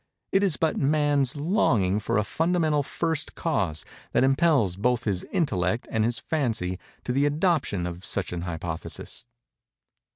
It 0.31 0.41
is 0.41 0.57
but 0.57 0.77
Man's 0.77 1.35
longing 1.35 1.99
for 1.99 2.17
a 2.17 2.23
fundamental 2.23 2.81
First 2.81 3.35
Cause, 3.35 3.85
that 4.13 4.23
impels 4.23 4.75
both 4.75 5.03
his 5.03 5.23
intellect 5.25 5.87
and 5.91 6.03
his 6.03 6.17
fancy 6.17 6.79
to 7.03 7.11
the 7.13 7.27
adoption 7.27 7.85
of 7.85 8.03
such 8.03 8.33
an 8.33 8.41
hypothesis." 8.41 9.27